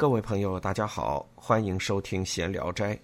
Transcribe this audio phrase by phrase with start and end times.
[0.00, 2.96] 各位朋友，大家好，欢迎收听《闲聊斋》。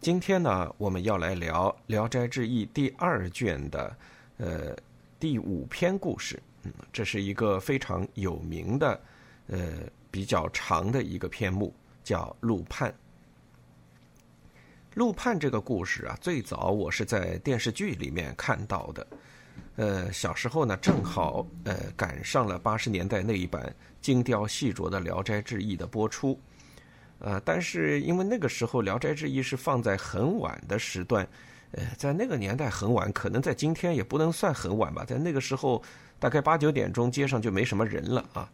[0.00, 3.96] 今天呢，我们要来聊《聊斋志异》第二卷的
[4.36, 4.76] 呃
[5.18, 6.40] 第五篇故事。
[6.62, 9.00] 嗯，这是一个非常有名的
[9.48, 9.80] 呃
[10.12, 11.74] 比较长的一个篇目，
[12.04, 12.88] 叫《陆判》。
[14.94, 19.04] 陆判这个故事啊，最早我是在电视剧里面看到的。
[19.76, 26.38] 呃，小时候呢，正好呃赶上了八十年代那一版精雕细琢的《聊斋志异》的播出，
[27.18, 31.26] 呃，但是因为那个时候《聊斋志异》是放在很晚的时段，
[31.72, 35.82] 呃，在那个年代很晚，可能在今天也不能算很晚吧，在那个时候
[36.20, 38.48] 大概八九点钟街上就没什么人了啊，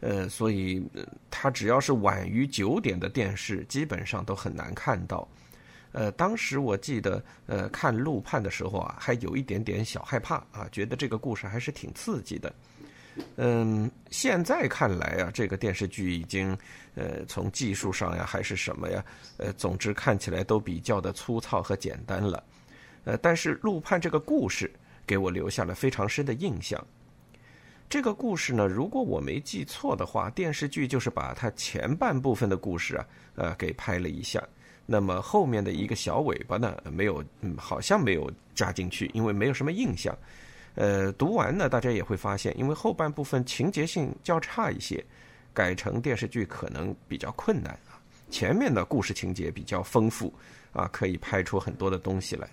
[0.00, 0.82] 呃，所以
[1.30, 5.28] 它只要是晚于九点的电视，基本上都很难看到。
[5.92, 12.52] 呃，当时我记得，呃，看《陆判》的时候啊，还有一点点小害怕啊，觉得这个故事还是挺刺激的。
[13.36, 16.56] 嗯，现在看来啊，这个电视剧已经，
[16.94, 19.04] 呃，从技术上呀，还是什么呀，
[19.36, 22.42] 呃，总之看起来都比较的粗糙和简单了。
[23.04, 24.72] 呃，但是《陆判》这个故事
[25.06, 26.82] 给我留下了非常深的印象。
[27.90, 34.42] 这个故事呢，如果我没记错的话，电视剧就是把它前半部分的故事啊，呃，给拍了一下。
[34.84, 37.24] 那么后面的一个小尾巴呢，没有，
[37.56, 40.16] 好像没有加进去，因为没有什么印象。
[40.74, 45.04] 呃，读完呢，大家也会发现，因为后半部分情节性较差一些，
[45.52, 48.00] 改成电视剧可能比较困难啊。
[48.30, 50.32] 前面的故事情节比较丰富
[50.72, 52.48] 啊，可以拍出很多的东西来。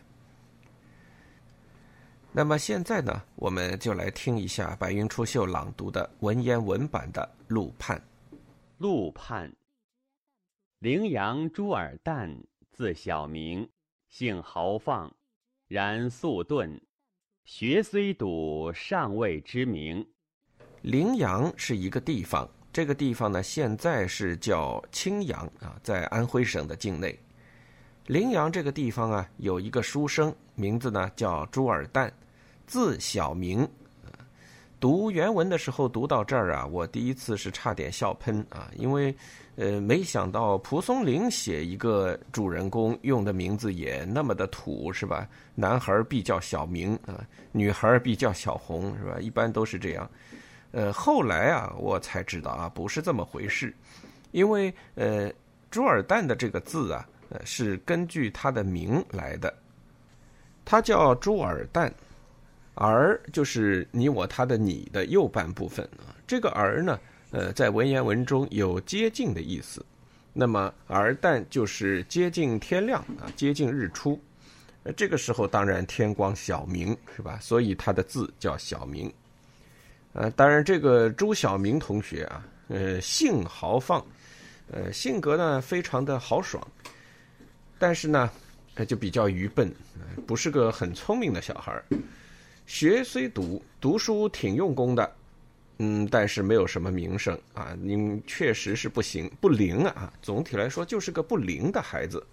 [2.32, 7.98] 那么现在呢，我们就来听一下白云出岫朗读的文言文版的《陆判》。
[8.78, 9.52] 陆判。
[10.80, 12.42] 陵阳朱尔旦，
[12.72, 13.70] 字小明，
[14.08, 15.14] 性豪放，
[15.68, 16.80] 然素钝，
[17.44, 20.08] 学虽笃，尚未知名。
[20.84, 27.20] 陵阳是一个地方，这个地方呢，现在是叫青阳啊，在安徽省的境内。
[28.06, 32.10] 陵阳这个地方啊，有一个书生，名字呢叫朱尔旦，
[32.66, 33.70] 字小明。
[34.80, 39.14] 读原文的时候，读到这儿啊，我第一次是差点笑喷啊，因为，
[39.58, 45.28] 呃，没想到蒲松龄写一个主人公用的名字也那么的土，是吧？
[45.54, 49.20] 男孩必叫小明啊，女孩必叫小红，是吧？
[49.20, 50.10] 一般都是这样。
[50.72, 53.76] 呃，后来啊，我才知道啊，不是这么回事，
[54.32, 55.30] 因为呃，
[55.70, 59.54] 朱尔旦的这个字啊，呃，是根据他的名来的，
[60.64, 61.92] 他叫朱尔旦。
[62.76, 67.00] 而就是你我他的你的右半部分啊，这个而呢，
[67.32, 69.86] 呃，在文言文中有接近的意思。
[70.32, 74.22] 那么而旦就是接近天亮啊，接近日出。
[74.84, 77.38] 呃，这个时候当然天光晓明是吧？
[77.42, 79.12] 所以他的字叫小明。
[80.14, 84.06] 呃，当然这个朱晓明同学啊，呃，性豪放，
[84.72, 86.66] 呃，性格呢非常的豪爽，
[87.78, 88.30] 但是呢，
[88.88, 89.70] 就比较愚笨，
[90.26, 91.84] 不是个很聪明的小孩儿。
[92.70, 95.12] 学虽读，读书挺用功的，
[95.80, 100.14] 嗯，但是没有什么名声啊，您确实是不行，不灵啊。
[100.22, 102.24] 总体来说，就是个不灵的孩子。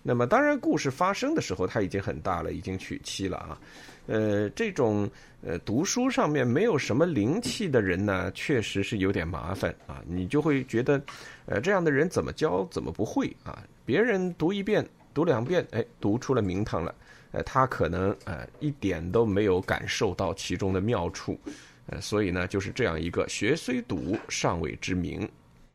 [0.00, 3.58] 那么，当然，故事发生的时候，他已经很大了，已经娶妻了啊。
[4.06, 5.10] 呃，这种
[5.44, 10.00] 呃读书上面没有什么灵气的人呢，确实是有点麻烦啊。
[10.06, 11.02] 你就会觉得，
[11.46, 13.60] 呃，这样的人怎么教怎么不会啊？
[13.84, 16.94] 别人读一遍、读两遍，哎，读出了名堂了。
[17.32, 21.38] 呃，他可能呃一点都没有感受到其中的妙处，
[21.86, 25.28] 呃，所以呢，就是这样一个学虽笃，尚未知名。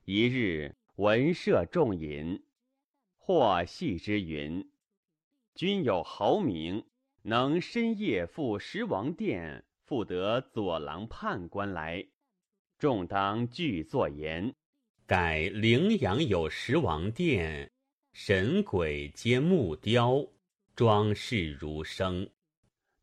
[0.06, 2.42] 一日闻舍众饮，
[3.18, 4.70] 或戏之云
[5.56, 6.86] ：“君有豪名，
[7.24, 12.06] 能深夜赴十王殿，复得左郎判官来。”
[12.80, 14.54] 众当具作言，
[15.08, 17.72] 改陵阳有十王殿，
[18.14, 20.24] 神鬼皆木雕。
[20.78, 22.30] 装饰如生，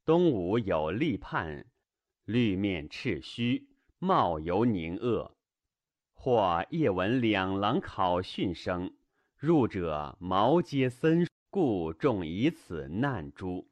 [0.04, 1.66] 东吴有立判，
[2.24, 3.66] 绿面赤须，
[3.98, 5.34] 貌犹凝恶。
[6.12, 8.94] 或夜闻两郎考训声，
[9.36, 13.66] 入者毛皆森，故众以此难诛。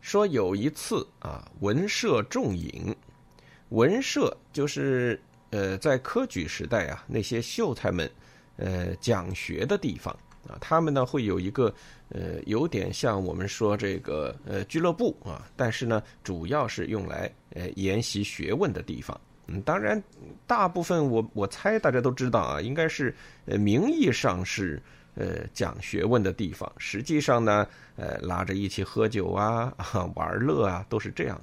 [0.00, 2.96] 说有一次啊，文社重饮，
[3.68, 5.20] 文社就是
[5.50, 8.10] 呃，在科举时代啊，那些秀才们
[8.56, 10.18] 呃讲学的地方。
[10.48, 11.72] 啊，他们呢会有一个，
[12.08, 19.18] 呃，有点像我们说这个呃俱乐部啊，但是呢，主要是用来呃研习学问的地方。
[19.46, 20.02] 嗯，当然，
[20.46, 23.14] 大部分我我猜大家都知道啊，应该是
[23.46, 24.80] 呃名义上是
[25.14, 27.66] 呃讲学问的地方，实际上呢，
[27.96, 29.72] 呃拉着一起喝酒 啊、
[30.14, 31.40] 玩乐啊，都是这样。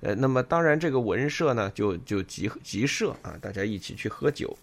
[0.00, 4.56] 呃，那么当然这个文社呢，就就集集社啊，大家一起去喝酒。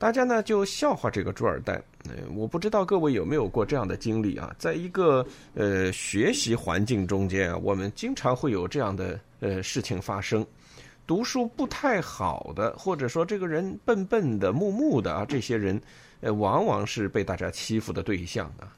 [0.00, 1.74] 大家呢就笑话这个朱尔旦。
[2.08, 4.50] 呃，我不知道各位有没有过这样的经历啊？
[4.58, 10.44] 在一个呃学习环境中间啊，我们经常会有这样的呃事情发生。
[11.06, 15.78] 读书不太好的，或者说这个人笨笨的、木木的啊，这些人，
[16.20, 18.72] 呃，往往是被大家欺负的对象啊。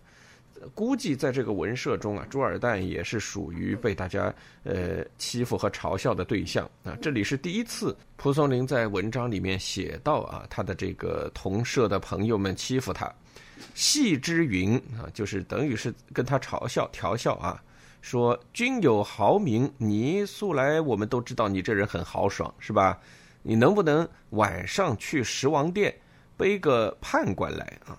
[0.75, 4.32] 估计在这个文社中啊，朱尔旦也是属于被大家
[4.64, 6.97] 呃欺负和嘲笑的对象啊。
[7.03, 13.12] 这里是第一次，蒲松龄在文章里面写到啊，他的这个同社的朋友们欺负他，
[13.75, 17.62] 戏之云啊，就是等于是跟他嘲笑、调笑啊，
[18.00, 22.99] 说君有豪名，你素来我们都知道你这人很豪爽，是吧？
[23.43, 25.93] 你能不能晚上去十王殿
[26.37, 27.99] 背个判官来啊？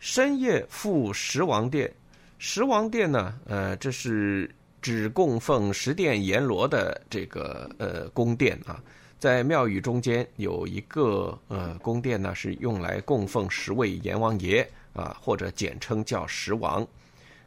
[0.00, 1.92] 深夜赴十王殿，
[2.38, 3.38] 十王殿呢？
[3.44, 4.50] 呃，这是
[4.80, 8.82] 只供奉十殿阎罗的这个呃宫殿啊，
[9.18, 16.84] 在庙宇中间有一个呃宫殿呢，是用来供奉十位阎王爷啊，或者简称叫十王。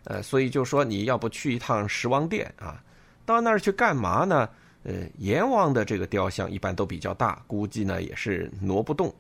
[0.04, 2.84] 呃，所以就说你要不去一趟十王殿啊，
[3.26, 4.48] 到那儿去干嘛呢？
[4.84, 9.12] 呃，阎王的这个雕像一般都比较大，估计呢也是挪不动。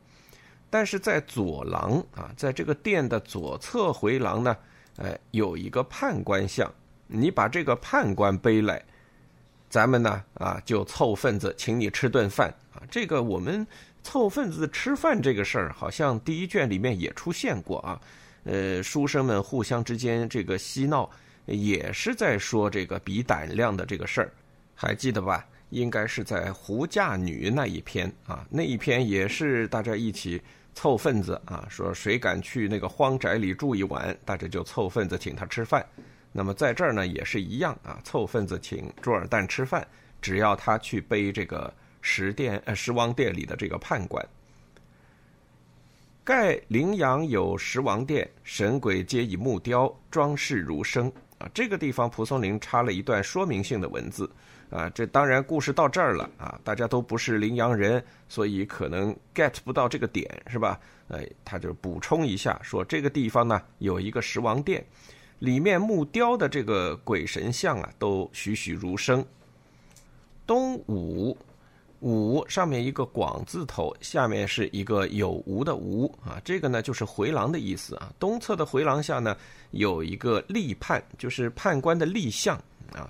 [0.73, 4.57] 但是在左廊啊，在这个殿的左侧回廊呢，
[4.97, 6.67] 哎，有一个判官像。
[7.05, 8.83] 你把这个判官背来，
[9.69, 12.81] 咱们呢啊就凑份子请你吃顿饭啊。
[12.89, 13.67] 这个我们
[14.01, 18.01] 凑份子吃饭这个事儿，好像第一卷里面也出现过啊。
[18.43, 21.07] 呃，书生们互相之间这个嬉闹，
[21.45, 24.33] 也是在说这个比胆量的这个事儿，
[24.73, 25.45] 还记得吧？
[25.69, 30.41] 应该是在胡嫁女那一篇啊，那一篇也是大家一起。
[30.73, 35.85] 凑份子啊，说谁敢去那个荒宅里住一晚，大家就凑份子请他吃饭。
[36.31, 39.87] 那么在这儿呢也是一样啊，凑份子请朱尔旦吃饭，
[40.21, 41.71] 只要他去背这个
[42.01, 44.25] 十殿呃十王殿里的这个判官。
[46.23, 51.47] 盖陵阳有十王殿，神鬼皆以木雕装饰如生啊。
[51.53, 54.29] 这个地方蒲松龄插了一段说明性的文字。
[54.73, 56.59] 啊，这当然故事到这儿了啊！
[56.63, 60.79] 大家都不是羚羊人，所以可能 get 不到这个点，是吧？
[61.09, 64.83] 哎，他就补充一下，说这个地方呢有一个十王殿，
[65.37, 69.23] 里面木雕的这个鬼神像啊，都栩栩如生。
[70.47, 71.37] 东五，
[71.99, 78.11] 五上面一个广字头，下面是一个有无的无啊，这个呢就是回廊的意思啊。
[78.17, 79.37] 东侧的回廊下呢
[79.69, 82.57] 有一个立判，就是判官的立像
[82.91, 83.07] 啊。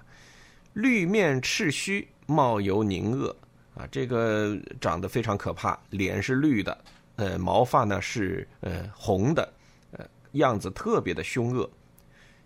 [0.73, 3.35] 绿面赤须，貌犹凝恶
[3.75, 3.87] 啊！
[3.91, 6.77] 这个长得非常可怕，脸是绿的，
[7.17, 9.53] 呃，毛发呢是呃红的，
[9.91, 11.69] 呃，样子特别的凶恶。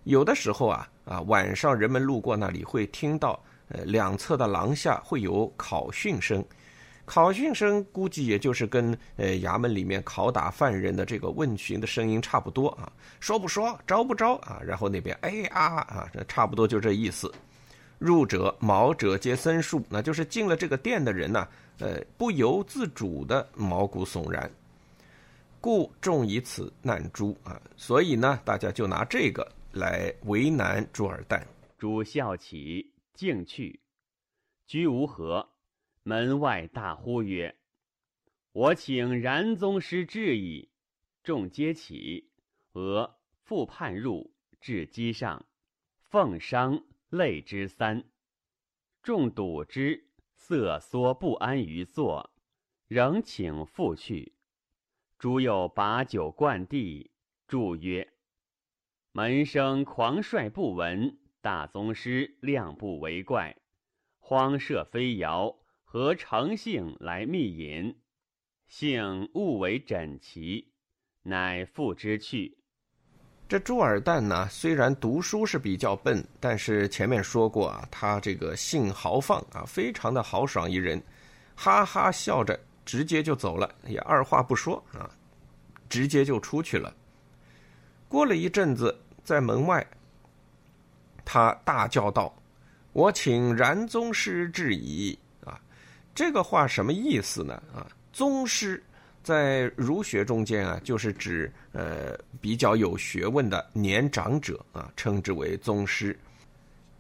[0.04, 6.44] 有的时候啊啊，晚上人们路过那里会听到，呃，两侧的廊下会有考讯声，
[7.06, 12.92] 考讯声估计也就是跟呃衙门里面拷打犯人的这个问询的声音差不多啊，
[13.22, 14.62] 说不说，招不招啊？
[14.66, 17.32] 然后那边哎啊啊，这差不多就这意思。
[18.00, 21.48] 入者毛者皆森竖，那就是进了这个殿的人呢，
[21.80, 24.50] 呃，不由自主的毛骨悚然，
[25.60, 27.60] 故众以此难诛啊。
[27.76, 31.42] 所以呢，大家就拿这个来为难朱尔旦。
[31.78, 33.80] 朱孝起径去，
[34.68, 35.50] 居无何，
[36.04, 37.56] 门外大呼曰
[38.54, 40.70] ：“我请然宗师至矣。”
[41.24, 42.30] 众皆起，
[42.74, 45.46] 俄复叛入，至机上，
[46.10, 46.82] 奉商。
[47.10, 48.04] 泪之三，
[49.02, 52.34] 众睹之，瑟缩不安于坐，
[52.88, 54.36] 仍请复去。
[55.18, 57.12] 诸又把酒灌地，
[57.48, 58.12] 祝曰
[59.14, 63.56] ：“门生狂率不闻，大宗师量不为怪。
[64.20, 68.02] 荒设非谣，何诚性来密饮？
[68.68, 70.74] 幸勿为枕齐，
[71.22, 72.58] 乃复之去。”
[73.50, 81.02] 这朱尔旦呢，虽然读书是比较笨，但是前面说过啊，他这个性豪放啊，非常的豪爽一人，
[81.56, 85.10] 哈哈笑着直接就走了，也二话不说啊，
[85.88, 86.94] 直接就出去了。
[88.10, 89.86] 过了一阵子，在门外，
[91.24, 92.34] 他大叫道
[92.92, 95.58] ：“我请然宗师质疑！”啊，
[96.14, 97.54] 这个话什么意思呢？
[97.74, 98.84] 啊，宗师。
[99.28, 106.18] 在儒学中间啊，就是指呃比较有学问的年长者啊，称之为宗师。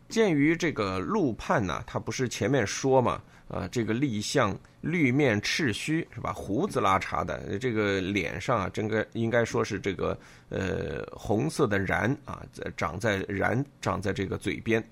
[0.10, 6.34] 鉴于这个陆判呢，他不是前面说嘛，啊，这个立像绿面赤须是吧？
[6.34, 10.20] 胡子拉碴的，这个脸上啊，整个应该说是这个
[10.50, 14.86] 呃红色的髯啊，在长在髯长在这个嘴边，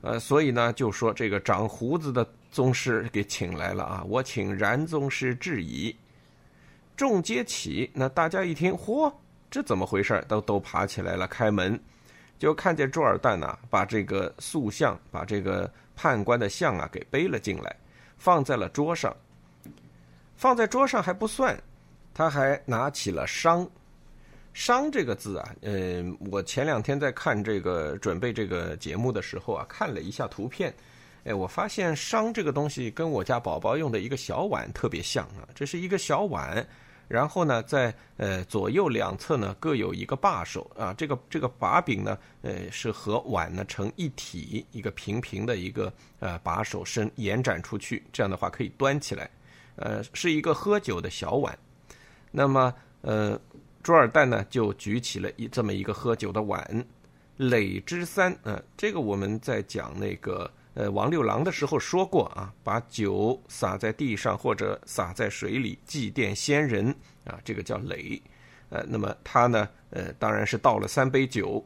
[0.00, 5.94] 呃，所以呢，就说这个长胡子的宗师给请来了啊，我请髯宗师质疑。
[7.02, 9.12] 众皆起，那大家一听，嚯，
[9.50, 10.24] 这怎么回事？
[10.28, 11.76] 都都爬起来了，开门，
[12.38, 17.74] 就看见朱尔旦呐，把这个塑像，把这个判官的像啊，给背了进来，
[18.18, 19.12] 放在了桌上。
[20.36, 21.60] 放在桌上还不算，
[22.14, 23.68] 他还拿起了商。
[24.52, 30.72] 商这个字啊，嗯，我前两天在看这个准备这个节目的时候啊，看了一下图片，
[31.24, 35.42] 哎，我发现商这个东西跟我家宝宝用的一个小碗特别像啊。
[35.52, 36.64] 这是一个小碗，
[37.12, 49.30] 然后呢，在呃左右两侧呢各有一个把手啊，这个这个把柄呢，呃是和碗呢成一体，一个平平的一个呃把手伸延展出去，这样的话可以端起来，
[49.76, 51.58] 呃，是一个喝酒的小碗。
[52.30, 53.38] 那么呃。
[53.84, 56.86] 朱尔旦呢，就举起了一这么一个喝酒的碗，
[57.36, 58.32] 累之三。
[58.44, 68.20] 嗯，这个我们在讲那个呃王六郎的时候说过啊，把酒洒在地上或者洒在水里祭奠先人啊，这个叫累。
[68.70, 71.62] 呃，那么他呢，呃，当然是倒了三杯酒。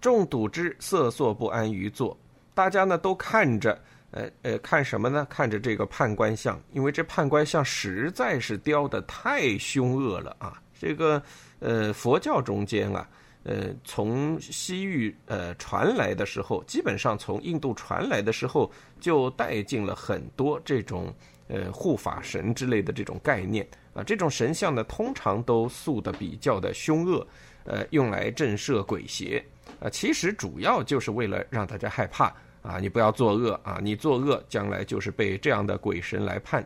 [0.00, 2.16] 众赌之，瑟瑟不安于坐。
[2.54, 3.78] 大家呢都看着，
[4.12, 5.26] 呃呃，看什么呢？
[5.28, 10.62] 看着这个判官像，因为这判官像实在是雕的太凶恶了啊。
[10.80, 11.22] 这个
[11.58, 13.06] 呃，佛教中间啊，
[13.48, 21.10] 呃，从西域呃传来的时候，基本上从印度传来的时候，就带进了很多这种
[21.48, 24.02] 呃护法神之类的这种概念啊。
[24.02, 27.26] 这种神像呢，通常都塑的比较的凶恶，
[27.64, 29.42] 呃，用来震慑鬼邪
[29.80, 29.88] 啊。
[29.88, 32.26] 其实主要就是为了让大家害怕
[32.60, 36.62] 啊，你不要作恶啊，你作恶将来就是被这样的鬼神来判。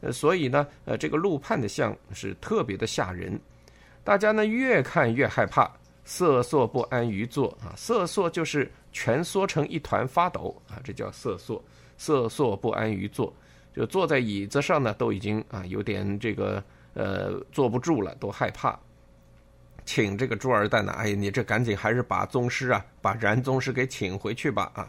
[0.00, 3.38] 呃，所以呢，呃，这个陆判的像是特别的吓人，
[4.02, 5.70] 大家呢越看越害怕，
[6.06, 11.62] 瑟缩不安于坐啊，瑟缩就是蜷缩成一团发抖啊，这叫瑟缩，
[11.98, 13.34] 瑟缩不安于坐，
[13.74, 16.62] 就坐在椅子上呢都已经啊有点这个
[16.94, 18.78] 呃坐不住了，都害怕，
[19.84, 24.88] 请这个朱二蛋呢，哎，你这赶紧还是把宗师啊，把然宗师给请回去吧啊。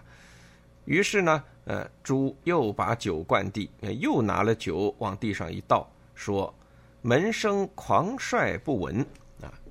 [0.86, 3.70] 于是呢，呃，朱又把酒灌地，
[4.00, 6.54] 又拿了酒往地上一倒，说
[7.02, 9.06] ：“门生狂率不闻，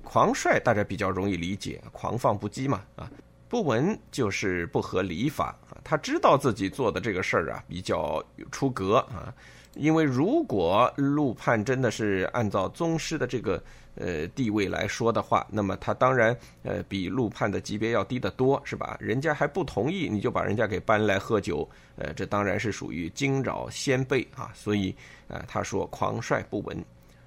[0.07, 3.11] 狂率大家比较容易理解，狂放不羁嘛啊，
[3.49, 5.75] 不闻就是不合礼法啊。
[5.83, 9.33] 他知道自己做的这个事儿啊比较出格啊，
[9.73, 13.61] 因为如果陆判真的是按照宗师的这个。”
[13.99, 18.95] 呃，地位来说的话，那么他当然呃比陆判的级别要低得多，是吧？
[18.99, 24.51] 人家还不同意，你就把人家给搬来喝酒，呃，这当然是属于惊扰先辈啊。
[24.53, 24.95] 所以，
[25.29, 26.77] 呃，他说狂率不闻，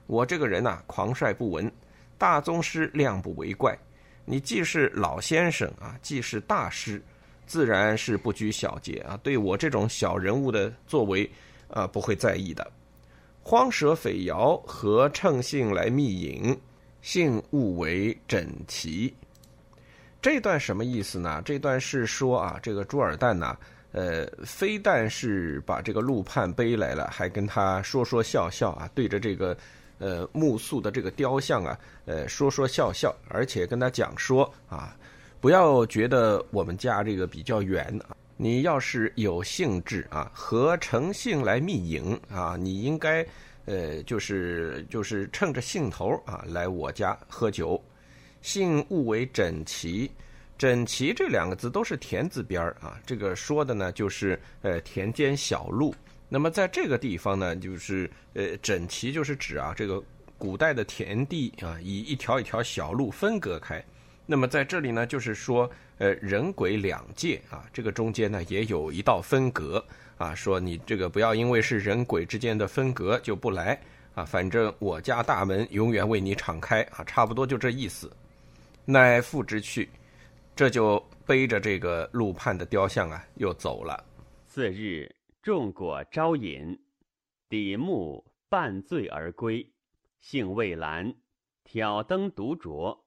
[0.07, 1.69] 我这个人呐，狂率不闻，
[2.21, 3.75] 大宗师量不为怪。
[4.27, 7.03] 你既是老先生啊，既是大师，
[7.47, 9.19] 自然是不拘小节啊。
[9.23, 11.29] 对我这种小人物的作为，
[11.69, 12.71] 啊，不会在意的。
[13.43, 16.57] 荒蛇匪谣何乘兴来觅影，
[17.01, 19.13] 幸勿为整齐。
[20.21, 21.41] 这段什么意思呢？
[21.43, 23.57] 这段是说啊，这个朱尔旦呐，
[23.93, 29.57] 呃，非但是把这个陆判背来了，还跟他说说笑笑啊，对着这个
[30.01, 34.97] 呃木塑的这个雕像啊，呃说说笑笑，而且跟他讲说啊，
[35.41, 38.17] 不要觉得我们家这个比较远啊。
[38.43, 43.23] 你要是有兴致啊，和诚信来觅影啊，你应该，
[43.67, 47.79] 呃，就是就是趁着兴头啊，来我家喝酒。
[48.41, 50.11] 信勿为整齐，
[50.57, 52.99] 整齐这两个字都是田字边儿啊。
[53.05, 55.95] 这个说的呢，就是呃田间小路。
[56.33, 60.03] 那么在这个地方呢，就是呃整齐就是指啊这个
[60.39, 63.85] 古代的田地啊，以一条一条小路分隔开。
[64.27, 65.69] 那么在这里呢，就是说，
[65.99, 69.85] 呃，人鬼两界啊，这个中间呢也有一道分隔
[70.19, 73.77] 啊，说你这个不要因为是人鬼之间的分隔就不来
[74.15, 78.09] 啊，反正我家大门永远为你敞开啊，差不多就这意思。
[78.85, 79.91] 乃父之去，
[80.55, 84.05] 这就背着这个陆判的雕像啊，又走了。
[84.47, 85.11] 次日，
[85.43, 86.79] 众果招饮，
[87.49, 89.73] 底目半醉而归，
[90.21, 91.17] 兴未阑，
[91.65, 93.05] 挑灯独酌。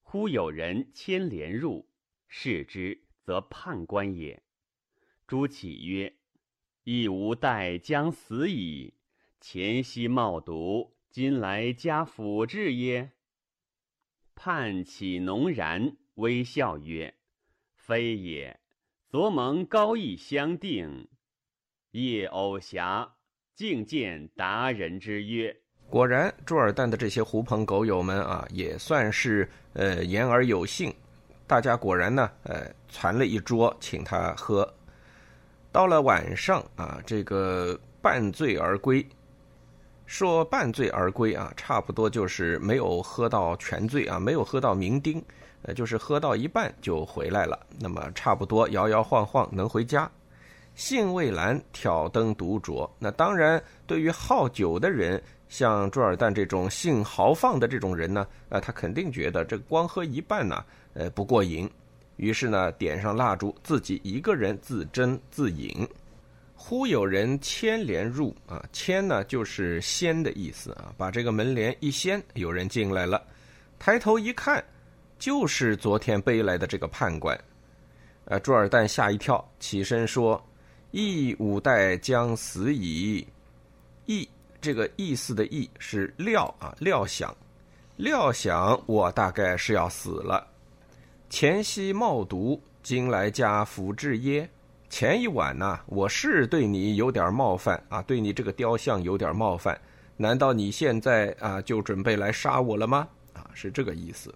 [0.00, 1.90] 忽有人牵连入，
[2.26, 4.42] 视之，则判官也。
[5.26, 6.16] 朱启曰
[6.84, 8.94] ：“亦无待将死矣，
[9.38, 13.12] 前夕冒毒，今来加辅治耶？”
[14.34, 17.14] 判启浓然，微笑曰
[17.76, 18.58] ：“非也，
[19.10, 21.08] 昨蒙高义相定，
[22.04, 23.08] 夜偶暇，
[23.54, 25.56] 竟见达人之约。”
[25.88, 30.92] 果然，朱尔旦的这些狐朋狗友们啊，也算是呃言而有信。
[31.46, 34.68] 大家果然呢，呃，攒了一桌请他喝。
[35.70, 39.06] 到了晚上啊，这个半醉而归。
[40.06, 45.22] 说半醉而归啊，差不多就是没有喝到全醉啊，没有喝到酩酊，
[45.62, 47.58] 呃，就是喝到一半就回来了。
[47.78, 50.10] 那么差不多摇摇晃晃能回家。
[50.76, 52.88] 兴未阑，挑灯独酌。
[52.98, 60.64] 那当然，对于好酒的人，像朱尔旦这种性豪放的这种人呢，呃，他肯定觉得这光喝一半呢，
[60.94, 61.68] 呃，不过瘾。
[62.16, 65.86] 于是呢，点上蜡烛，自己一个人自斟自饮。
[66.54, 73.22] 忽有人牵帘入啊，牵呢就是掀的意思啊，把这个门帘一掀，有人进来了。
[73.78, 74.64] 抬头一看，
[75.18, 77.38] 就是昨天背来的这个判官。
[78.24, 80.42] 呃，朱尔旦吓一跳，起身说
[80.96, 83.26] ：“义五代将死矣。”
[84.06, 84.26] 义
[84.62, 87.36] 这个意思的义是料啊，料想，
[87.96, 90.46] 料想我大概是要死了。
[91.28, 94.48] 前夕冒毒，今来家辅治耶？
[94.88, 99.78] 前一晚呢，我是对你有点冒犯啊，对你这个雕像有点冒犯。
[100.16, 103.06] 难道你现在啊就准备来杀我了吗？
[103.34, 104.34] 啊，是这个意思。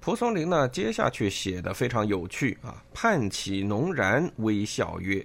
[0.00, 2.82] 蒲松龄呢，接下去写的非常有趣啊。
[2.94, 5.22] 判起浓然微笑曰：“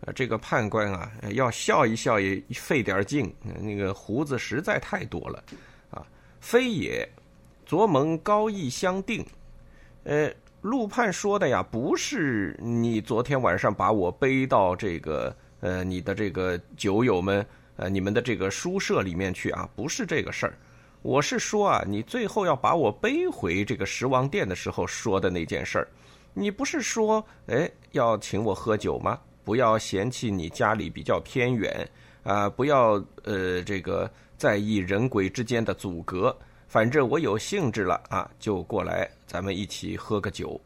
[0.00, 5.42] 呃，这个判官啊，要笑一笑也费点劲，那个胡子实在太多了
[5.90, 6.06] 啊。
[6.40, 7.08] 非也，
[7.66, 9.26] 昨蒙高义相定。”
[10.04, 17.44] 呃，陆判说的呀，不是你昨天晚上把我背到这个呃你的这个酒友们
[17.76, 20.54] 呃你们的这个书舍里面去啊，不是这个事儿。
[21.02, 25.88] 我是说啊，你最后要把我背回这个十王殿的时候说的那件事儿。
[26.32, 29.18] 你不是说哎要请我喝酒吗？
[29.48, 31.88] 不要嫌弃你家里比较偏远
[32.22, 36.36] 啊，不要呃这个在意人鬼之间的阻隔。
[36.68, 40.60] 反正我有兴致了啊，就过来，咱们一起喝个酒。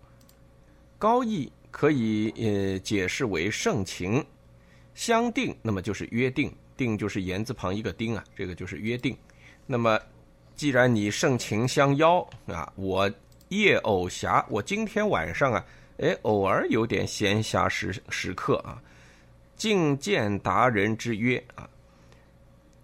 [0.99, 4.25] 高义可以呃解释为盛情
[4.95, 9.17] 相定，那么就是约定，定就是言字旁一个丁啊，这个就是约定。
[9.65, 9.97] 那么
[10.57, 13.09] 既然你盛情相邀啊，我
[13.51, 15.65] 夜偶暇，我今天晚上啊，
[15.99, 18.83] 哎，偶尔有点闲暇时时刻啊，
[19.57, 21.69] 竟见达人之约啊。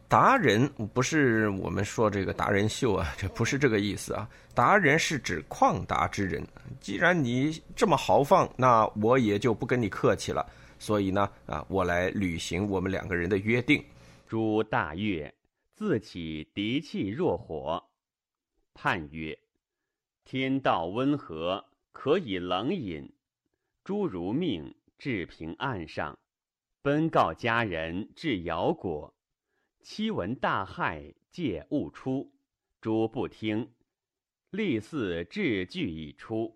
[0.09, 4.27] 达人不是我们说这个达人秀啊，这不是这个意思啊。
[4.55, 6.43] 达人是指旷达之人。
[6.81, 10.47] 既然你这么豪放，那我也就不跟你客气了。
[10.79, 13.85] 所以呢，啊，我来履行我们两个人的约定。
[14.27, 15.35] 朱大悦，
[15.75, 17.83] 自起敌气若火。
[18.73, 19.37] 判曰：
[20.25, 23.13] 天道温和，可以冷饮。
[23.85, 26.19] 朱如命，至平岸上，
[26.83, 29.15] 奔告家人至瑶果。
[29.83, 32.31] 妻闻大害，戒勿出。
[32.81, 33.69] 诸不听，
[34.51, 36.55] 立嗣治具已出。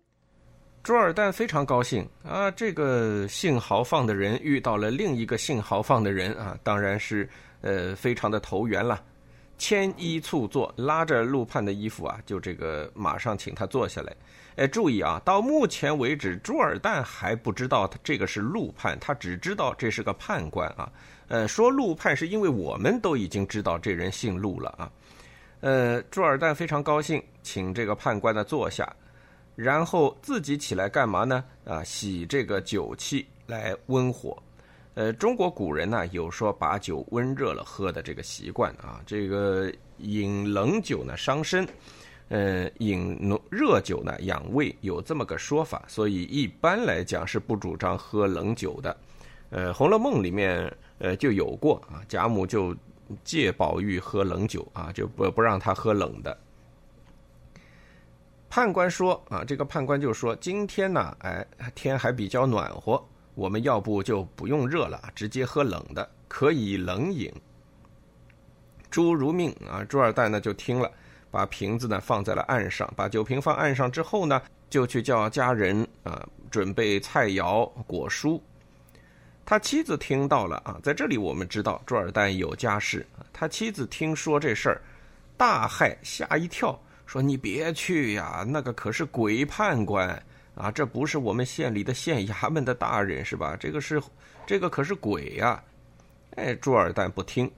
[0.83, 2.51] 朱尔旦非常高兴啊！
[2.51, 7.27] 这个性豪放的人遇到了另一个性豪放的人啊，当然是
[7.61, 9.03] 呃非常的投缘了。
[9.57, 14.15] 牵衣促坐，拉着陆判的衣服啊，就这个马上请他坐下来。
[14.55, 20.91] 哎，注意啊，到目前为止，朱尔旦还不知道这个是陆判，他只知道这是个判官啊。
[21.27, 24.91] 呃，说陆判是因为我们都已经知道这人姓陆了啊。
[25.61, 28.87] 呃，朱尔旦非常高兴，请这个判官呢坐下，
[29.55, 31.43] 然后自己起来干嘛呢？
[31.65, 34.37] 啊，洗这个酒器来温火。
[34.93, 39.01] 呃，中国古人呢有说把酒温热了喝的这个习惯啊。
[39.07, 41.67] 这个饮冷酒呢伤身，
[42.29, 43.17] 呃，饮
[43.49, 45.83] 热酒呢养胃，有这么个说法。
[45.87, 48.97] 所以一般来讲是不主张喝冷酒的。
[49.49, 50.71] 呃，《红楼梦》里面。
[50.99, 52.73] 呃，就有过啊，贾母就
[53.25, 56.37] 戒宝玉喝冷酒啊，就不不让他喝冷的。
[58.49, 63.03] 判官说啊，这个判官就说，今天呢，哎，天还比较暖和，
[63.35, 67.29] 我们要不就不用热了，直接喝冷的，可以冷饮。
[68.89, 70.89] 朱如命啊，朱二蛋呢就听了，
[71.33, 78.39] 把瓶子呢放在了岸上，把酒瓶放岸上之后呢，就去叫家人啊准备菜肴果蔬。
[79.43, 83.03] 他妻子听到了啊，在这里我们知道朱尔旦有家室。
[83.33, 84.79] 他妻子听说这事儿，
[85.35, 90.07] 大骇，吓一跳，说：“你别去呀，那个可是鬼判官
[90.53, 93.57] 啊，这不是我们县里的县衙门的大人是吧？
[93.59, 93.99] 这个是，
[94.45, 95.63] 这个可是鬼呀！”
[96.37, 97.51] 哎，朱尔旦不听，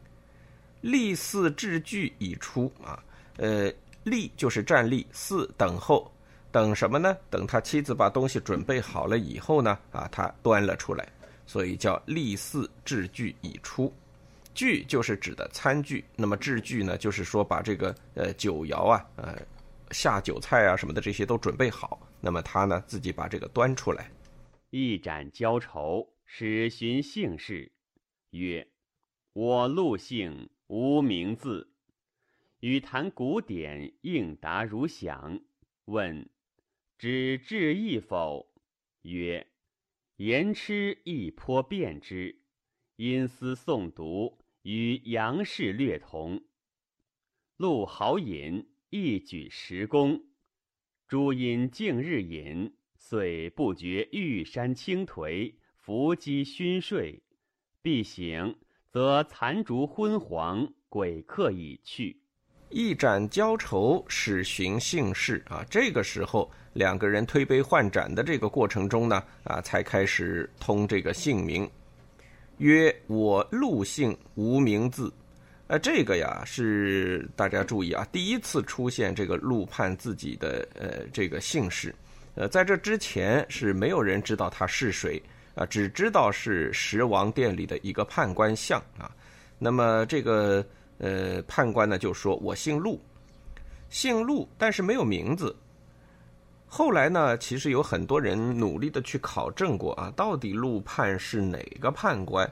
[0.79, 3.03] 立嗣治具已出啊，
[3.37, 3.71] 呃，
[4.03, 6.11] 立就是站立，四等候，
[6.51, 7.17] 等什么呢？
[7.29, 11.07] 等他妻子把东西准备好了以后呢，啊，他端了出来。
[11.47, 13.93] 所以叫立四制具已出，
[14.55, 19.37] 具就是指的餐具，那么制具呢，就是说把这个呃酒肴啊，呃
[19.91, 24.09] 下酒菜啊什么的这些都准备好，那么他呢自己把这个端出来，
[24.71, 27.71] 一盏浇愁，使寻姓氏，
[28.31, 28.67] 曰：
[29.33, 31.69] 我陆姓无名字。
[32.65, 35.39] 与谈古典，应答如响。
[35.85, 36.27] 问：
[36.97, 38.51] 知志意否？
[39.03, 39.45] 曰：
[40.15, 42.41] 言痴亦颇辩之。
[42.95, 46.43] 因思诵读，与杨氏略同。
[47.57, 50.23] 陆豪饮，一举十功。
[51.07, 57.21] 诸因近日饮，遂不觉玉山倾颓，伏击熏睡。
[57.83, 58.57] 必醒，
[58.89, 62.24] 则残烛昏黄，鬼客已去。
[62.75, 65.65] 一盏交愁，始寻姓氏啊。
[65.69, 71.65] 这个时候，两个人推杯换盏的这个过程中呢，啊，才开始通这个姓名。
[72.57, 75.09] 曰：“我陆姓无名字。”
[75.67, 81.95] 呃，这个呀是大家注意啊，第一次出现这个陆判自己的呃这个姓氏。
[82.33, 85.23] 呃，在这之前是没有人知道他是谁
[85.55, 89.09] 啊，只知道是十王殿里的一个判官相啊。
[89.57, 90.63] 那么这个
[90.97, 93.01] 呃判官呢就说：“我姓陆，
[93.89, 95.55] 姓陆，但是没有名字。”
[96.67, 102.49] 后来呢，其实有很多人努力的去考证过啊，到底陆判是哪个判官？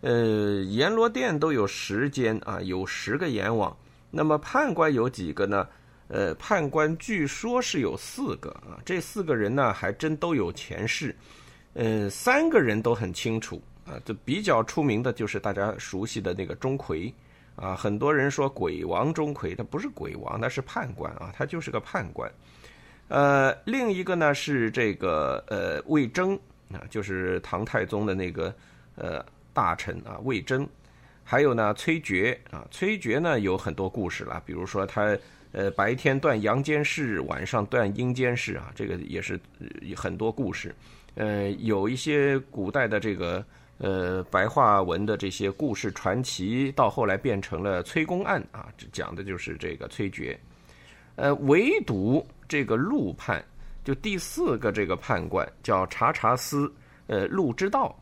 [0.00, 3.76] 呃，阎罗殿都有十间啊，有十个阎王，
[4.10, 5.68] 那么判官有几个呢？
[6.08, 11.14] 呃，判官据说是有四个啊，这四个人呢还真都有前世。
[11.74, 17.12] 嗯，三个人都很清楚啊，就比较出名的就是大家熟悉的那个钟馗
[17.60, 22.30] 啊，很多人说鬼王钟馗，他不是鬼王，那是判官啊，他就是个判官。
[23.08, 26.38] 呃，另一个呢是这个呃魏征
[26.72, 28.54] 啊，就是唐太宗的那个
[28.94, 30.66] 呃大臣啊魏征，
[31.22, 35.16] 还有呢崔珏啊，崔珏呢有很多故事了，比如说他
[35.52, 39.38] 呃白天断阳间事，晚上断阴间事啊，这个也是
[39.94, 40.74] 很多故事。
[41.16, 43.44] 呃，有一些古代的这个
[43.80, 50.36] 呃白话文的这些故事传奇，到后来变成了崔公案啊，讲的就是这个崔珏。
[51.16, 53.42] 呃，唯独这个陆判，
[53.82, 56.70] 就第四个这个判官叫查查司，
[57.06, 57.98] 呃，陆之道，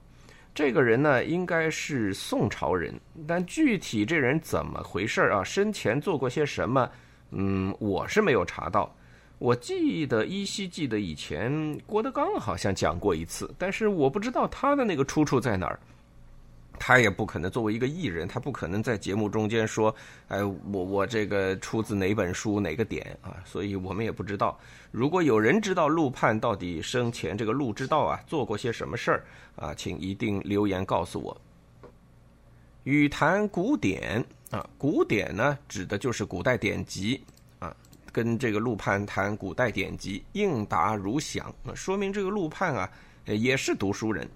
[0.52, 2.92] 这个人呢应该是宋朝人，
[3.26, 5.44] 但具体这人怎么回事啊？
[5.44, 6.90] 生前做过些什么？
[7.30, 8.92] 嗯，我是没有查到。
[9.38, 15.78] 我记得依稀记得以前郭德纲好像讲过一次，但是我不知道他的那个出处在哪儿。
[16.80, 19.92] 他也不可能作为一个艺人，他不可能在节目中间说
[20.28, 24.56] ：“哎，我我这个出自哪本书哪个点啊？”所以我们也不知道。
[24.92, 29.24] 如果有人知道陆判到底生前这个陆之道啊做过些什么事儿
[29.56, 31.36] 啊，请一定留言告诉我。
[32.84, 37.20] 语谈古典啊，古典呢指的就是古代典籍，
[38.12, 42.90] 跟这个陆判谈古代典籍，应答如响，说明这个陆判啊
[43.24, 44.28] 也是读书人。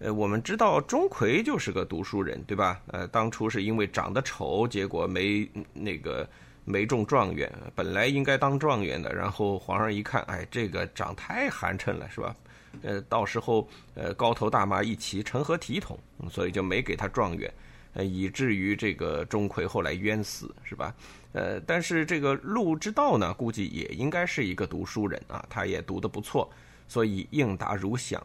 [0.00, 2.82] 呃，我们知道钟馗就是个读书人，对吧？
[2.88, 6.28] 呃，当初是因为长得丑，结果没那个
[6.64, 12.34] 没中状元，本来应该当状元的，然后皇上一看，哎，这个长太寒碜了，是吧？
[12.82, 15.96] 呃，到时候呃高头大马一骑，成何体统？
[16.28, 17.50] 所以就没给他状元，
[17.94, 20.94] 呃，以至于这个钟馗后来冤死，是吧？
[21.32, 26.48] 呃，但是这个陆之道呢，估计也应该是一个读书人啊，他也读得不错，
[26.86, 28.24] 所以应答如响。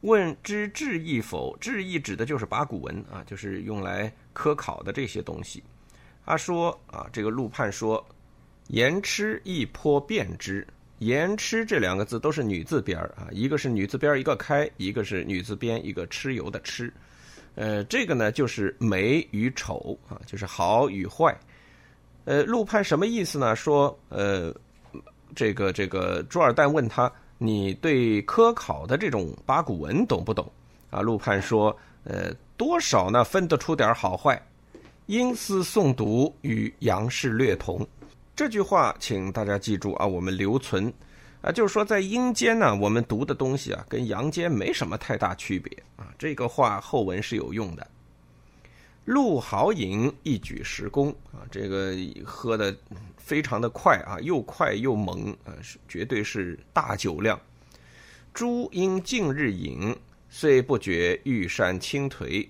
[0.00, 1.56] 问知志意否？
[1.60, 5.62] 志意指的就是八股文啊，就是用来科考的这些东西。
[6.26, 8.04] 他说啊，这个陆判说，
[8.68, 10.66] 言痴亦颇辩之。
[10.98, 16.90] 言痴这两个字都是女字边儿啊，一个是女字边一个开，一个是女字边一个蚩尤的蚩。
[17.54, 21.36] 呃，这个呢就是美与丑啊，就是好与坏。
[22.24, 23.54] 呃，陆判什么意思呢？
[23.54, 24.54] 说呃，
[25.34, 27.10] 这个这个朱尔旦问他。
[27.36, 30.50] 你对科考的这种八股文懂不懂？
[30.88, 33.24] 啊，陆判说，呃，多少呢？
[33.24, 34.40] 分得出点好坏。
[35.06, 37.86] 因思诵读与杨氏略同。
[38.36, 40.90] 这句话，请大家记住啊，我们留存。
[41.44, 46.08] 啊，就是说在阴间呢，我们读的东西啊，跟阳间没什么太大区别啊。
[46.18, 47.86] 这个话后文是有用的。
[49.04, 52.74] 陆豪饮一举十功啊，这个喝的
[53.18, 57.38] 非常的快啊，又快又猛啊，是绝对是大酒量。
[58.32, 59.94] 朱因近日饮，
[60.30, 62.48] 虽不觉玉山倾颓。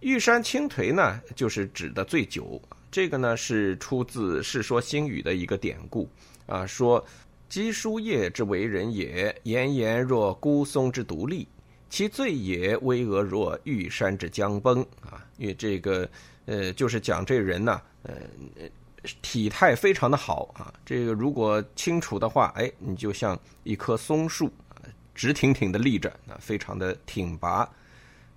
[0.00, 2.58] 玉山倾颓呢，就是指的醉酒。
[2.90, 6.08] 这个呢是出自《世说新语》的一个典故
[6.46, 7.04] 啊，说
[7.52, 11.46] 姬书业之为人也，炎炎若孤松之独立。
[11.90, 15.22] 其罪也，巍峨若玉山之将崩啊！
[15.36, 16.08] 因为这个，
[16.46, 18.14] 呃，就是讲这人呢，呃，
[19.20, 20.72] 体态非常的好啊。
[20.82, 24.50] 这个如果清楚的话，哎，你就像一棵松树，
[25.14, 27.68] 直挺挺的立着啊，非常的挺拔。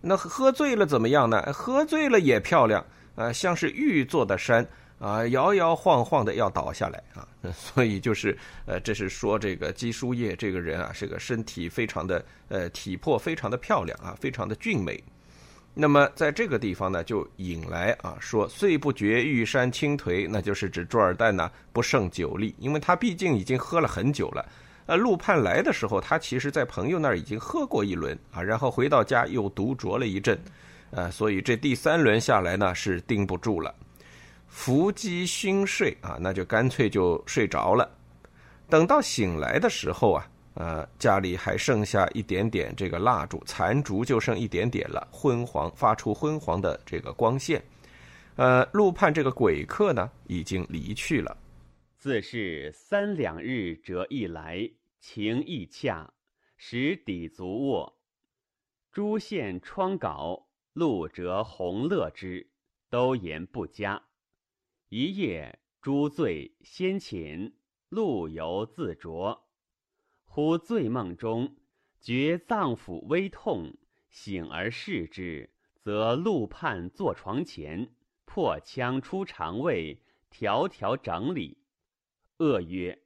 [0.01, 1.41] 那喝醉了怎么样呢？
[1.53, 4.67] 喝醉了也漂亮，啊，像是玉做的山
[4.99, 7.27] 啊，摇摇晃晃的要倒下来啊。
[7.53, 15.03] 所以就是呃，这是说这个姬书业这个人啊，是个身体非常的呃体魄非常的漂亮啊，非常的俊美。
[15.77, 24.43] 那么在这个地方呢，就引来啊说岁不觉玉山倾颓，那就是指朱尔旦呢不胜酒力，因为他毕竟已经喝了很久了。
[24.87, 30.39] 呃，陆判来的时候，他其实在朋友那儿已经喝过一轮啊，然后回到家又独酌了一阵，
[30.91, 33.75] 呃，所以这第三轮下来呢是盯不住了，
[34.55, 37.87] 伏击熏睡啊，那就干脆就睡着了。
[38.69, 47.61] 等到醒来的时候啊，呃，家里还剩下一点点这个蜡烛残烛，就剩一点点了，昏黄，发出昏黄的这个光线。
[48.37, 51.37] 呃，陆判这个鬼客呢已经离去了。
[51.99, 54.67] 自是三两日折一来，
[55.01, 56.09] 情意洽，
[56.55, 57.93] 使底足卧。
[58.91, 62.47] 诸县窗稿，路折红乐之，
[62.89, 64.01] 都言不佳。
[64.89, 67.55] 一夜诸醉先寝，
[67.89, 69.41] 陆游自酌。
[70.25, 71.55] 忽醉梦中
[71.99, 73.75] 觉脏腑微痛，
[74.09, 77.95] 醒而视之，则陆判坐床前，
[78.25, 81.57] 破腔出肠胃，条条整理。
[82.37, 83.01] 恶曰：“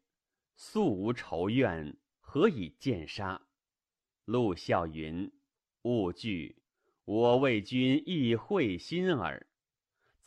[0.58, 3.42] 素无仇怨，何以见杀？”
[4.26, 5.32] 陆笑云
[5.84, 6.58] ：“勿惧，
[7.06, 9.48] 我为君亦会心耳。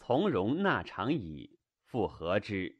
[0.04, 1.48] 从容纳长矣，
[1.86, 2.74] 复合之。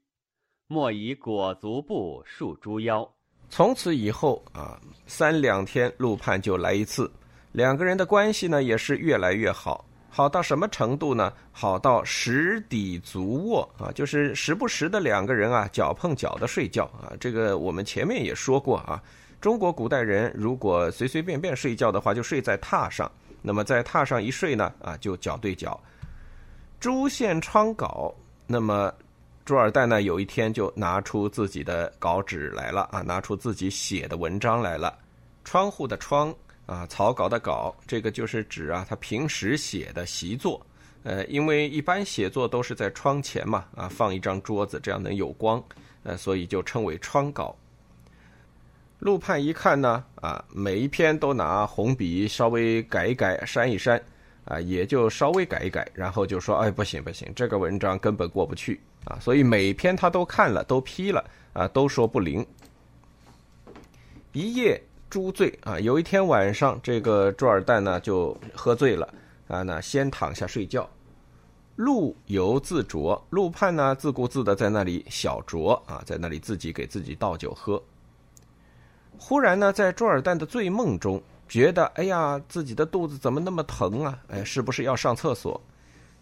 [0.67, 3.09] 莫以裹足布束诸腰。”
[3.49, 7.09] 从此以后啊，三两天陆判就来一次，
[7.53, 9.85] 两个人的关系呢也是越来越好。
[10.11, 11.33] 好到什么程度呢？
[11.53, 17.15] 好到时底足卧啊，就是时不时的两个人啊，脚碰脚的睡觉啊。
[17.21, 19.01] 这个我们前面也说过啊，
[19.41, 23.11] 中国古代人如果随随便便睡觉的话，就睡在榻上。
[23.41, 25.81] 那么在榻上一睡呢，啊，就脚对脚。
[26.83, 28.13] 朱献昌稿，
[28.45, 28.93] 那么
[29.45, 34.99] 朱尔旦呢，有一天就拿出自己的稿纸来了啊，拿出自己写的文章来了。
[35.45, 36.35] 窗户的窗。
[36.67, 40.65] 啊，草稿的稿，这个就是指啊，他平时写的习作。
[41.05, 45.63] 呃，因为一般写作都是在窗前嘛，啊，放一张桌子，这样能有光，
[46.03, 47.55] 呃，所以就称为窗稿。
[48.99, 54.03] 陆判一看呢，啊，每一篇都拿红笔稍微改一改、删一删，
[54.45, 62.47] 啊，也就稍微改一改，然后就说，哎，不行不行，这个文章根本过不去啊，所以每篇他都看了，都批了，啊，都说不灵。
[64.33, 64.83] 一夜。
[65.13, 65.79] 诸醉啊！
[65.79, 69.07] 有一天晚上，这个朱尔旦呢就喝醉了
[69.47, 70.89] 啊，那先躺下睡觉。
[71.77, 77.83] 陆游自酌，陆判呢自顾自的在那里小酌啊，在那里自己给自己倒酒喝。
[79.19, 81.23] 忽然呢，在朱尔旦的醉梦中，
[81.53, 84.19] 觉得哎呀，自己的肚子怎么那么疼啊？
[84.29, 85.61] 哎，是不是要上厕所？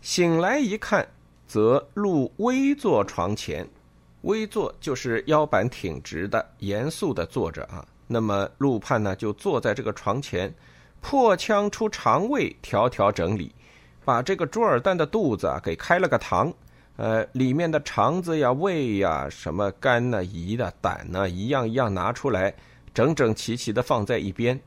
[0.00, 1.06] 醒来一看，
[1.46, 3.64] 则陆微坐床前，
[4.22, 7.86] 微坐就是腰板挺直的，严肃的坐着啊。
[8.08, 10.52] 那么陆判呢，就坐在这个床前，
[11.00, 13.54] 破腔出肠胃，条条整理，
[14.04, 16.52] 把这个朱尔旦的肚子啊给开了个膛，
[16.96, 22.52] 呃，里面的肠子呀、胃呀、什么肝呐、胰的、胆呐，一样一样拿出来，
[22.92, 24.60] 整整齐齐的放在一边。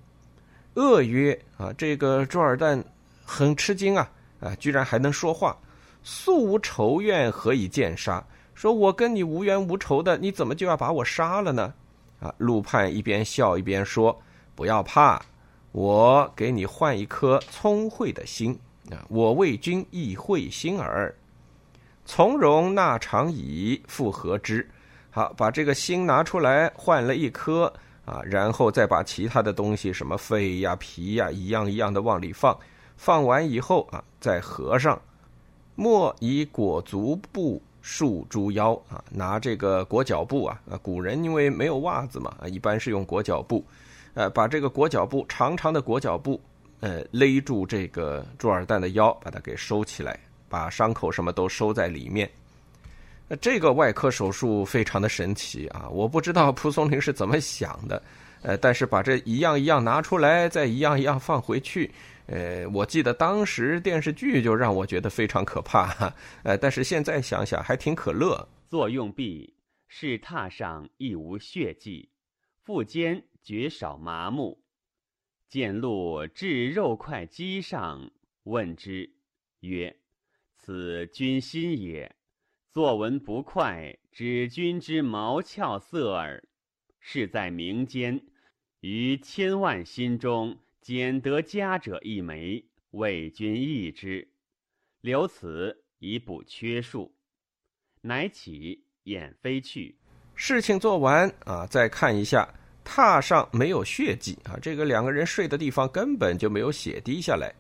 [0.76, 2.84] 恶曰：啊，这个朱尔旦
[3.24, 4.10] 很吃惊啊，
[4.40, 5.58] 啊，居然还能说话。
[6.04, 8.24] 素无仇怨，何以见杀？
[8.54, 11.74] 说我跟你无冤无仇的，你怎么就要把我杀了呢？
[12.20, 14.18] 啊，陆判一边笑一边说
[14.56, 15.22] ：“不要怕，
[15.72, 18.58] 我给你换一颗聪慧的心
[18.92, 19.04] 啊！
[19.10, 21.14] 我为君亦会心耳。
[22.06, 24.70] 从容纳长椅，复何之。
[25.10, 27.72] 好，把这个心拿出来换了一颗
[28.06, 32.58] 啊，然后再把其他的东西，什么肺呀、皮呀，一样一样的往里放。
[32.98, 35.02] 放完以后啊，再合上。
[35.76, 43.62] 莫以裹足布。”束诸腰啊，拿这个裹脚布啊，啊，古人因为没有袜子嘛，啊，一般是用裹脚布，
[44.14, 46.40] 呃，把这个裹脚布长长的裹脚布，
[46.80, 52.32] 呃，勒住这个朱尔旦的腰，把它给收起来，把伤口什么都收在里面。
[53.38, 58.02] 这个外科手术非常的神奇啊，我不知道蒲松龄是怎么想的，
[58.42, 61.92] 呃，但是把这一样一样拿出来，再一样一样放回去。
[62.28, 68.48] 呃，我记得当时电视剧就让我觉得非常可怕，呃，但是现在想想还挺可乐。
[68.70, 69.54] 作用毕，
[69.88, 72.10] 是榻上亦无血迹，
[72.64, 74.58] 腹间绝少麻木。
[75.50, 78.10] 见鹿至肉块肌上，
[78.44, 79.08] 问之，
[79.60, 79.96] 曰
[80.58, 82.16] ：“此君心也。
[82.74, 86.44] 作文不快，指君之毛翘色耳。
[87.00, 88.20] 是在民间，
[88.80, 94.28] 于千万心中。”捡得佳者一枚，为君一之。
[95.02, 97.14] 留此以补缺数。
[98.02, 99.96] 乃起，掩飞去。
[100.34, 102.52] 事情做完啊，再看一下
[102.84, 107.54] 榻上没有血迹啊，这个两个人睡的地方根本就没有血滴下来。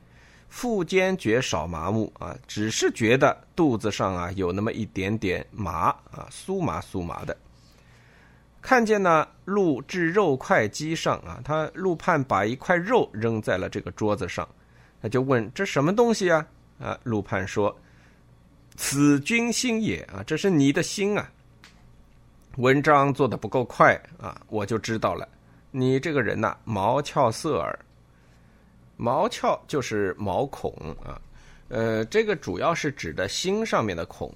[0.53, 7.35] 腹间觉少麻木啊，只是觉得肚子上啊有那么一点点麻啊，酥麻酥麻的。
[8.61, 14.47] 看见呢，陆至肉块机上啊，他陆判把一块肉扔在了这个桌子上，
[15.01, 16.45] 他就问这什么东西啊？
[16.79, 17.75] 啊，陆判说
[18.77, 21.27] ：“此君心也啊，这是你的心啊。”
[22.57, 25.27] 文章做的不够快啊，我就知道了，
[25.71, 27.77] 你这个人呐，毛翘色耳。
[29.03, 31.19] 毛窍就是毛孔啊，
[31.67, 34.33] 呃，这个主要是指的心上面的孔。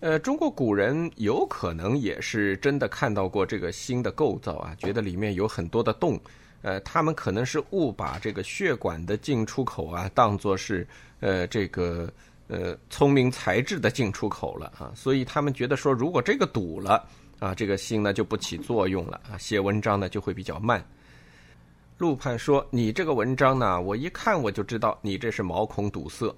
[0.00, 6.18] 呃，中国古人有可能也是真的看到过这个心的构造啊，觉得里面有很多的洞。
[6.62, 10.84] 呃，他们可能是误把这个血管的进出口啊，当做是
[11.20, 12.12] 呃这个
[12.48, 17.06] 呃聪明才智的进出口了啊，所以他们觉得说，如果这个堵了
[17.38, 20.84] 啊，这个心呢就不起作用了啊，写文章呢就会比较慢。
[22.00, 26.34] 陆判说：“你这个文章呢，我一看我就知道你这是毛孔堵塞，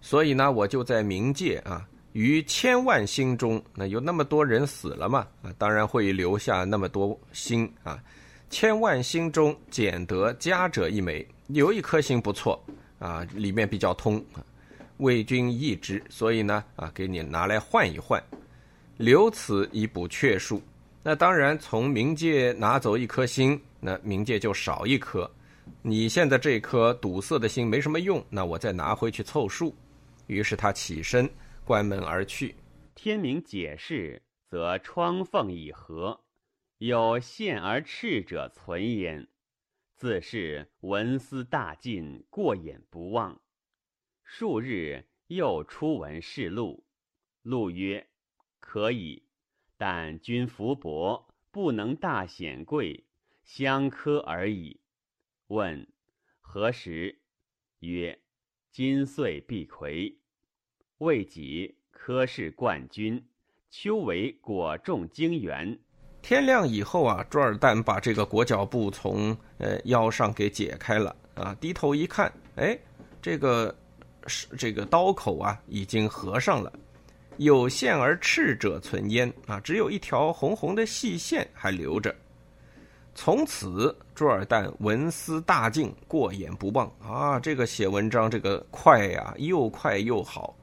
[0.00, 8.02] 所以呢，我就在冥界啊，于千万心中，那有那么多人死了嘛，啊，当然会留下那么多心啊，
[8.48, 12.58] 千万心中捡得佳者一枚，有一颗心不错
[12.98, 14.24] 啊，里面比较通，
[14.96, 18.18] 为君一之，所以呢，啊，给你拿来换一换，
[18.96, 20.62] 留此以补阙数。
[21.02, 25.30] 那当然，从冥界拿走一颗心。”那冥界就少一颗，
[25.80, 29.72] 你现在这颗堵塞的心没什么用，那我再拿回去凑数。
[30.26, 31.30] 于是他起身
[31.64, 32.56] 关门而去。
[32.96, 36.20] 天明解释，则窗缝已合，
[36.78, 39.28] 有陷而赤者存焉。
[39.94, 43.40] 自是文思大进，过眼不忘。
[44.24, 46.84] 数日又出文示录，
[47.42, 48.04] 录曰
[48.58, 49.22] ：“可以，
[49.76, 53.04] 但君福薄，不能大显贵。”
[53.46, 54.78] 相科而已。
[55.46, 55.86] 问
[56.40, 57.16] 何时？
[57.78, 58.18] 曰：
[58.72, 60.12] 今岁必魁。
[60.98, 63.24] 未几，科试冠军。
[63.70, 65.78] 秋为果中精元。
[66.22, 72.76] 天亮以后啊，朱尔旦把这个裹脚布从呃腰上给解开了啊，低头一看，哎，
[73.22, 73.72] 这个
[74.26, 76.72] 是这个刀口啊已经合上了，
[77.36, 82.14] 有线而赤者存焉啊，只有一条红红的细线还留着。
[83.18, 87.40] 从此，朱尔旦文思大进，过眼不忘啊！
[87.40, 90.54] 这个写文章，这个快呀，又快又好。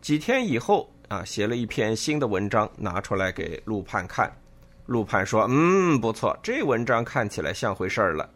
[0.00, 4.32] 几天以后啊，写了一篇新的文章，拿出来给陆判看。
[4.86, 8.30] 陆判说：“嗯，不错，这文章看起来像回事儿了。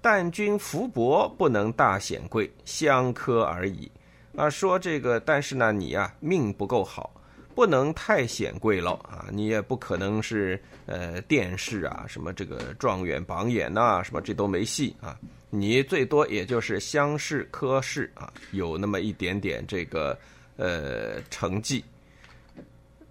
[0.00, 3.92] 但君福薄，不能大显贵，相科而已。
[4.34, 7.12] 啊，说这个，但是呢，你呀，命不够好。”
[7.54, 9.26] 不能太显贵了啊！
[9.30, 15.16] 你也不可能是呃殿试啊，什么这个状元榜眼呐，什么这都没戏啊！
[15.50, 20.18] 你最多也就是乡试、科试啊，有那么一点点这个
[20.56, 21.84] 呃成绩。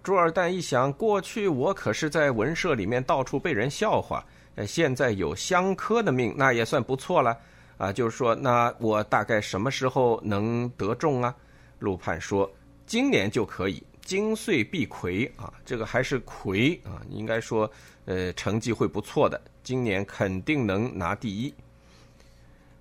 [0.02, 4.22] 朱尔旦一想，过去我可是在文社里面到处被人笑话，
[4.56, 7.34] 呃，现在有乡科的命，那也算不错了
[7.78, 7.90] 啊！
[7.90, 11.34] 就是说，那我大概什么时候能得中啊？
[11.78, 12.50] 陆判说，
[12.84, 13.82] 今年就可以。
[14.04, 17.70] 金岁必魁啊，这个还是魁啊，应该说，
[18.04, 21.52] 呃，成绩会不错的，今年肯定能拿第一。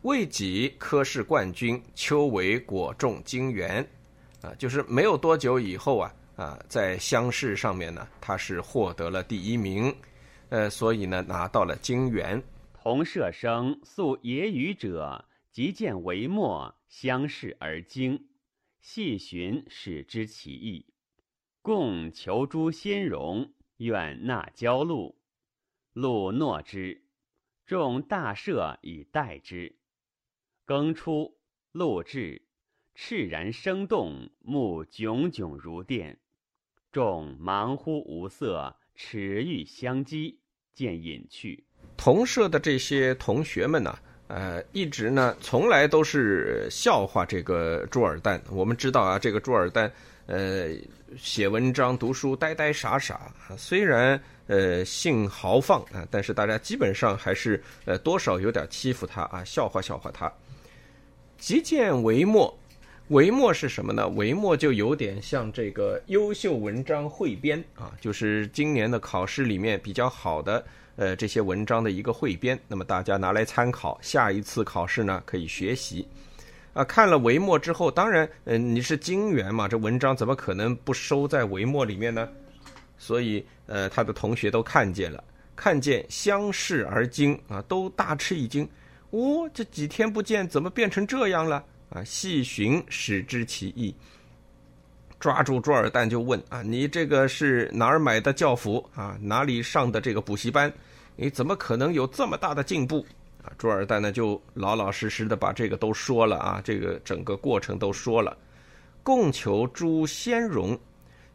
[0.02, 3.88] 未几科试冠军，秋为果中金元，
[4.42, 9.96] 啊，就是没有多久以后啊，啊，在乡试上面呢，他是获得了第一名，
[10.50, 12.44] 呃，所以呢，拿到了金元。
[12.74, 18.28] 同舍生素野语者，即见为末，相视而惊，
[18.82, 20.86] 细寻始知其意。
[21.64, 25.16] 共求诸仙荣，愿纳交禄。
[25.94, 27.04] 禄诺之，
[27.66, 29.74] 众大赦以待之。
[30.68, 31.38] 庚初，
[31.72, 32.42] 禄至，
[32.94, 36.20] 炽然生动，目炯炯如电。
[36.92, 40.42] 众忙乎无色，齿欲相击，
[40.74, 41.64] 见隐去。
[41.96, 48.42] 同舍的这些同学们呢，呃，一直呢，从来都是笑话这个朱尔旦。
[48.52, 49.90] 我们知道啊，这个朱尔旦。
[50.26, 50.70] 呃，
[51.18, 53.32] 写文章、读书，呆呆傻傻。
[53.58, 60.32] 虽然呃性豪放啊，但是大家基本上还是呃多少有点欺负他啊，笑话笑话他。
[61.38, 62.58] 即见帷墨，
[63.10, 64.08] 为墨是什么呢？
[64.08, 70.66] 为墨就有点像这个优秀文章汇编啊，就是今年的考试里面比较好的
[70.96, 72.58] 呃这些文章的一个汇编。
[72.66, 76.08] 那么大家拿来参考，下一次考试呢可以学习。
[76.74, 82.28] 啊，看了帷幕之后，当然，嗯，你是金元嘛，这文章怎么可能不收在帷幕里面呢？
[82.98, 85.24] 所以，呃，他的同学都看见了，
[85.56, 88.68] 看见相视而惊啊，都大吃一惊。
[89.12, 91.64] 哦，这几天不见，怎么变成这样了？
[91.90, 93.94] 啊，细寻始知其意，
[95.20, 99.16] 抓住朱尔旦就问啊，你这个是哪儿买的教辅啊？
[99.22, 100.74] 哪里上的这个补习班？
[101.16, 103.06] 你怎么可能有这么大的进步？
[103.44, 108.38] 啊，朱尔旦呢就老老实实的把这个都说了啊，这个整个过程都说了。
[109.04, 110.80] 共求诸先容，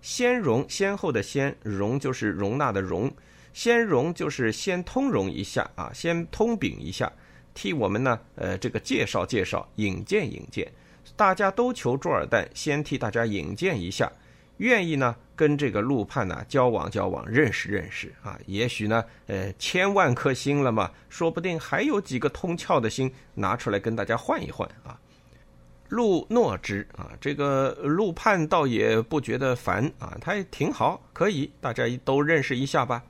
[0.01, 3.13] 先容先后的先容就是容纳的容，
[3.53, 7.13] 先容就是先通融一下啊，先通禀一下，
[7.53, 10.67] 替我们呢呃这个介绍介绍，引荐引荐，
[11.15, 14.11] 大家都求朱尔旦先替大家引荐一下。
[14.57, 18.37] 愿意呢，跟这个陆判呢交往交往，认识认识啊。
[18.47, 24.99] 也许呢，呃，千万颗心了嘛，说不定还有几个通窍的心拿出来跟大家换一换啊。
[25.91, 33.01] 陆诺之啊，这个陆判倒也不觉得烦啊，他也挺好，可以，大家都认识一下吧。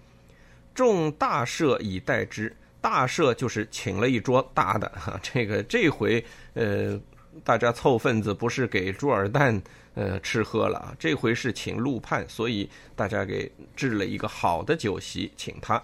[0.75, 6.23] 众大赦以待之，大赦就是请了一桌大的哈，这个这回
[6.53, 7.01] 呃。
[7.45, 9.61] 大家凑份子，不是给朱尔旦
[9.95, 15.83] 呃吃喝了啊，这回是请陆判，所以大家给置了一个好的酒席，请他。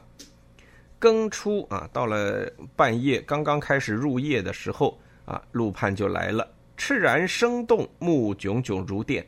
[1.00, 9.26] 庚初啊，到了半夜，刚刚开始入夜的时候啊，陆判就来了，赤然生动，目炯炯如电。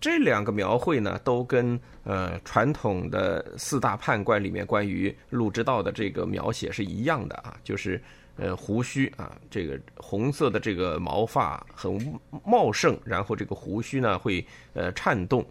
[0.00, 8.00] 这两个描绘呢，都跟呃传统的四大判官里面关于陆之道的这个描写是一样的啊，就是。
[8.36, 15.44] 呃，胡须啊，这个红色的这个毛发很茂盛，然后这个胡须呢会呃颤动，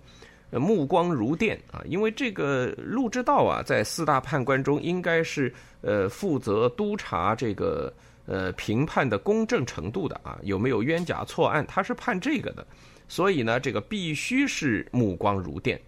[0.51, 1.81] 目光如电啊。
[1.86, 7.93] 因为这个陆之道啊，在四大判官中应该是呃负责督查这个
[8.25, 12.67] 呃评判的公正程度的啊，有没有冤假错案，他是判这个的，
[13.07, 15.79] 所以呢，这个必须是目光如电。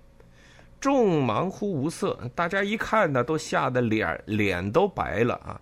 [0.80, 5.60] 众忙乎无色，大家一看呢，都吓得脸脸都白了啊。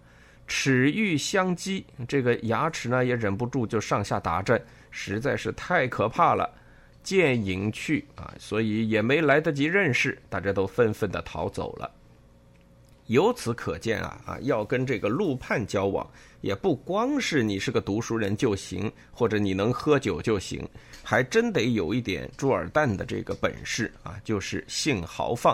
[0.47, 6.49] 齿欲相击，这个牙齿呢也忍不住就上下打震，实在是太可怕了。
[7.01, 11.91] 见影去啊，所以也没来得及认识，大家都纷纷的逃走了。
[13.07, 20.65] 由此可见啊啊，要跟这个陆判交往，也不光是你是个读书人就行，或者你能喝酒就行，
[21.03, 25.53] 还真得有一点朱尔旦的这个本事啊，就是性豪放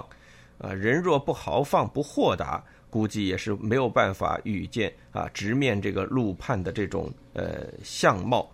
[0.59, 0.71] 啊。
[0.71, 2.63] 人若不豪放、不豁达。
[2.89, 8.49] 估计也是没有办法遇见啊，直面这个陆判的这种呃相貌，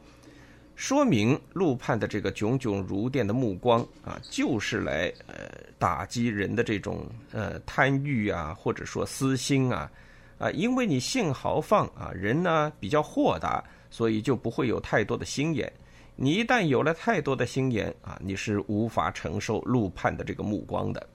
[0.76, 9.90] 说明陆判的这个炯炯如电的目光啊，就是来呃打击人的这种呃贪欲啊，或者说私心啊
[10.38, 15.72] 啊，因为你性豪放啊，人呢比较豁达，所以就不会有太多的心眼。
[16.18, 21.10] 你一旦有了太多的心眼啊，你是无法承受陆判的这个目光的。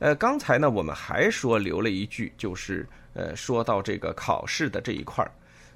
[0.00, 5.30] 呃，刚才呢，我们还说留了一句，就是呃，说到这个考试的这一块儿，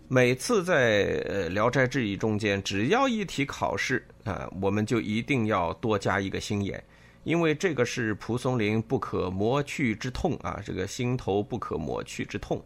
[0.09, 6.83] 每次在呃《聊斋志异》中间，只要一提考试啊，我们就一定要多加一个心眼，
[7.23, 12.62] 因为这个是蒲松龄不可磨去之痛啊，这个心头不可磨去之痛。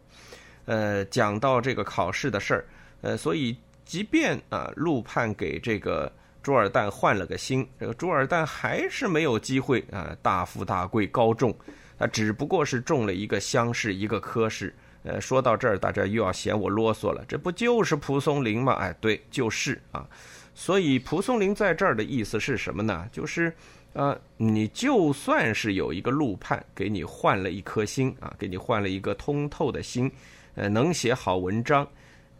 [0.65, 2.65] 呃，讲到这个考试的事儿，
[3.01, 6.11] 呃，所以即便啊，陆判给这个。
[6.43, 11.55] 朱尔旦换了个心，这个朱尔旦还是没有机会啊，大富大贵高中，
[11.97, 14.75] 他，只不过是中了一个乡试，一个科试。
[15.03, 18.73] 呃，说到这儿，大家又要嫌我啰嗦了，这不就是蒲松龄吗？
[18.73, 20.07] 哎，对，就是啊。
[20.53, 23.07] 所以蒲松龄在这儿的意思是什么呢？
[23.11, 23.53] 就是，
[23.93, 30.11] 呃，你就算是有一个陆判给你换了一颗心啊，给你换了一个通透的心，
[30.55, 31.87] 呃，能写好文章。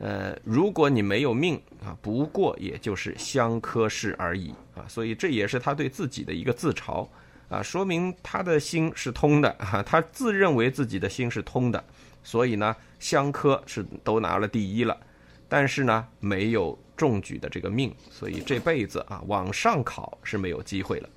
[0.05, 7.07] 呃，如果你没有命啊，不过也就是相科试而已啊，所以这也是他对自己的一个自嘲
[7.47, 11.81] 啊，说明他的心是通的啊，他自认为自己的心是通的，
[12.21, 14.99] 所以呢，相科是都拿了第一了，
[15.47, 21.07] 但是呢，没有中举的这个命，所以这辈子啊，往上考是没有机会了。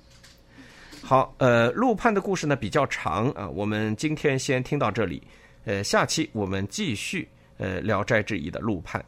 [1.01, 5.21] 好，呃，陆判的故事呢比较长啊，我们今天先听到这里，
[5.65, 7.27] 呃，下期我们继续。
[7.57, 9.03] 呃，《聊斋志异》的陆判。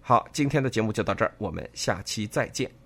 [0.00, 2.81] 好，今天的节目就到这儿，我们下期再见。